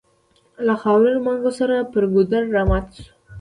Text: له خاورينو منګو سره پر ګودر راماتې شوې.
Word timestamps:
له 0.65 0.73
خاورينو 0.81 1.19
منګو 1.25 1.51
سره 1.59 1.75
پر 1.91 2.03
ګودر 2.13 2.43
راماتې 2.55 2.97
شوې. 3.05 3.13